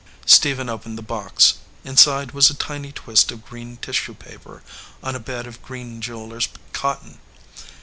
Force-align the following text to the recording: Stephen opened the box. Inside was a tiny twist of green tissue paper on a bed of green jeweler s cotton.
Stephen 0.25 0.67
opened 0.67 0.97
the 0.97 1.03
box. 1.03 1.59
Inside 1.83 2.31
was 2.31 2.49
a 2.49 2.55
tiny 2.55 2.91
twist 2.91 3.31
of 3.31 3.45
green 3.45 3.77
tissue 3.77 4.15
paper 4.15 4.63
on 5.03 5.15
a 5.15 5.19
bed 5.19 5.45
of 5.45 5.61
green 5.61 6.01
jeweler 6.01 6.37
s 6.37 6.47
cotton. 6.73 7.19